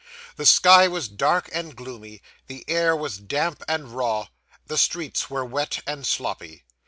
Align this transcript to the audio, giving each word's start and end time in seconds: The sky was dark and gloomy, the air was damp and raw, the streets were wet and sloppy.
The 0.35 0.47
sky 0.47 0.87
was 0.87 1.07
dark 1.07 1.47
and 1.53 1.75
gloomy, 1.75 2.23
the 2.47 2.65
air 2.67 2.95
was 2.95 3.19
damp 3.19 3.63
and 3.67 3.89
raw, 3.95 4.29
the 4.65 4.79
streets 4.79 5.29
were 5.29 5.45
wet 5.45 5.79
and 5.85 6.07
sloppy. 6.07 6.63